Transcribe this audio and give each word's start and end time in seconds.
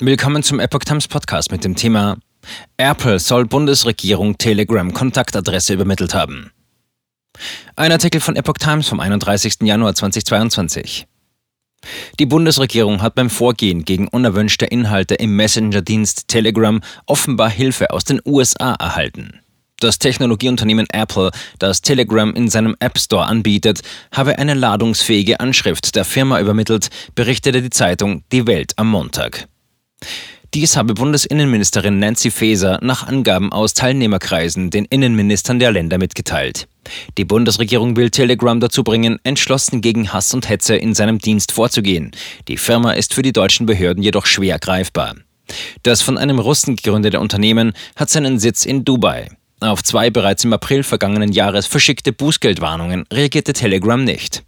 Willkommen 0.00 0.44
zum 0.44 0.60
Epoch 0.60 0.84
Times 0.84 1.08
Podcast 1.08 1.50
mit 1.50 1.64
dem 1.64 1.74
Thema 1.74 2.18
Apple 2.76 3.18
soll 3.18 3.46
Bundesregierung 3.46 4.38
Telegram 4.38 4.92
Kontaktadresse 4.94 5.74
übermittelt 5.74 6.14
haben. 6.14 6.52
Ein 7.74 7.90
Artikel 7.90 8.20
von 8.20 8.36
Epoch 8.36 8.58
Times 8.60 8.86
vom 8.86 9.00
31. 9.00 9.56
Januar 9.62 9.96
2022. 9.96 11.08
Die 12.20 12.26
Bundesregierung 12.26 13.02
hat 13.02 13.16
beim 13.16 13.28
Vorgehen 13.28 13.84
gegen 13.84 14.06
unerwünschte 14.06 14.66
Inhalte 14.66 15.16
im 15.16 15.34
Messenger-Dienst 15.34 16.28
Telegram 16.28 16.80
offenbar 17.06 17.50
Hilfe 17.50 17.90
aus 17.90 18.04
den 18.04 18.20
USA 18.24 18.74
erhalten. 18.74 19.40
Das 19.80 19.98
Technologieunternehmen 19.98 20.86
Apple, 20.92 21.32
das 21.58 21.82
Telegram 21.82 22.32
in 22.36 22.48
seinem 22.48 22.76
App 22.78 23.00
Store 23.00 23.26
anbietet, 23.26 23.80
habe 24.12 24.38
eine 24.38 24.54
ladungsfähige 24.54 25.40
Anschrift 25.40 25.96
der 25.96 26.04
Firma 26.04 26.38
übermittelt, 26.38 26.88
berichtete 27.16 27.62
die 27.62 27.70
Zeitung 27.70 28.22
Die 28.30 28.46
Welt 28.46 28.74
am 28.76 28.88
Montag. 28.90 29.48
Dies 30.54 30.76
habe 30.76 30.94
Bundesinnenministerin 30.94 31.98
Nancy 31.98 32.30
Faeser 32.30 32.78
nach 32.80 33.06
Angaben 33.06 33.52
aus 33.52 33.74
Teilnehmerkreisen 33.74 34.70
den 34.70 34.86
Innenministern 34.86 35.58
der 35.58 35.72
Länder 35.72 35.98
mitgeteilt. 35.98 36.68
Die 37.18 37.26
Bundesregierung 37.26 37.96
will 37.96 38.08
Telegram 38.08 38.58
dazu 38.58 38.82
bringen, 38.82 39.18
entschlossen 39.24 39.82
gegen 39.82 40.10
Hass 40.10 40.32
und 40.32 40.48
Hetze 40.48 40.74
in 40.76 40.94
seinem 40.94 41.18
Dienst 41.18 41.52
vorzugehen. 41.52 42.12
Die 42.48 42.56
Firma 42.56 42.92
ist 42.92 43.12
für 43.12 43.20
die 43.20 43.32
deutschen 43.32 43.66
Behörden 43.66 44.02
jedoch 44.02 44.24
schwer 44.24 44.58
greifbar. 44.58 45.16
Das 45.82 46.00
von 46.00 46.16
einem 46.16 46.38
Russen 46.38 46.76
gegründete 46.76 47.20
Unternehmen 47.20 47.74
hat 47.94 48.08
seinen 48.08 48.38
Sitz 48.38 48.64
in 48.64 48.84
Dubai. 48.84 49.28
Auf 49.60 49.82
zwei 49.82 50.08
bereits 50.08 50.44
im 50.44 50.52
April 50.54 50.82
vergangenen 50.82 51.32
Jahres 51.32 51.66
verschickte 51.66 52.12
Bußgeldwarnungen 52.12 53.04
reagierte 53.12 53.52
Telegram 53.52 54.02
nicht. 54.02 54.44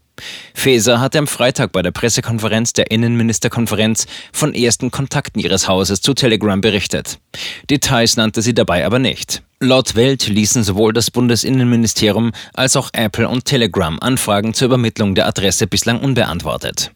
Faeser 0.55 1.01
hatte 1.01 1.19
am 1.19 1.27
Freitag 1.27 1.73
bei 1.73 1.83
der 1.83 1.91
Pressekonferenz 1.91 2.73
der 2.73 2.91
Innenministerkonferenz 2.91 4.07
von 4.33 4.55
ersten 4.55 4.91
Kontakten 4.91 5.41
ihres 5.41 5.69
Hauses 5.69 6.01
zu 6.01 6.15
Telegram 6.15 6.61
berichtet. 6.61 7.19
Details 7.69 8.17
nannte 8.17 8.43
sie 8.43 8.55
dabei 8.55 8.85
aber 8.85 8.99
nicht. 8.99 9.43
Laut 9.61 9.95
Welt 9.95 10.27
ließen 10.27 10.65
sowohl 10.65 10.93
das 10.93 11.11
Bundesinnenministerium 11.11 12.33
als 12.55 12.77
auch 12.77 12.91
Apple 12.93 13.29
und 13.29 13.45
Telegram 13.45 13.99
Anfragen 14.01 14.55
zur 14.55 14.67
Übermittlung 14.67 15.15
der 15.15 15.27
Adresse 15.27 15.67
bislang 15.67 16.01
unbeantwortet. 16.01 16.93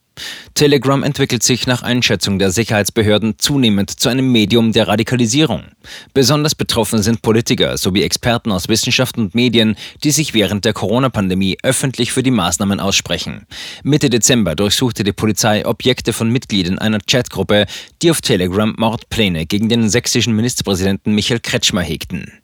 Telegram 0.55 1.03
entwickelt 1.03 1.43
sich 1.43 1.67
nach 1.67 1.83
Einschätzung 1.83 2.39
der 2.39 2.51
Sicherheitsbehörden 2.51 3.35
zunehmend 3.39 3.91
zu 3.91 4.09
einem 4.09 4.31
Medium 4.31 4.73
der 4.73 4.87
Radikalisierung. 4.87 5.65
Besonders 6.13 6.55
betroffen 6.55 7.03
sind 7.03 7.23
Politiker 7.23 7.77
sowie 7.77 8.03
Experten 8.03 8.53
aus 8.53 8.69
Wissenschaft 8.69 9.19
und 9.19 9.35
Medien, 9.35 9.77
die 10.05 10.13
sich 10.13 10.35
während 10.35 10.65
der 10.65 10.73
Corona-Pandemie 10.73 11.59
öffentlich 11.63 12.13
für 12.13 12.23
die 12.23 12.31
Maßnahmen 12.31 12.81
aussprechen. 12.81 13.47
Mitte 13.83 14.11
Dezember 14.11 14.55
durchsuchte 14.55 15.03
die 15.03 15.13
Polizei 15.13 15.67
Objekte 15.67 16.13
von 16.13 16.31
Mitgliedern 16.31 16.79
einer 16.79 17.01
Chatgruppe, 17.01 17.67
die 18.03 18.11
auf 18.11 18.21
Telegram 18.21 18.75
Mordpläne 18.79 19.47
gegen 19.47 19.69
den 19.69 19.89
sächsischen 19.89 20.37
Ministerpräsidenten 20.37 21.15
Michael 21.15 21.41
Kretschmer 21.41 21.83
hegten. 21.83 22.44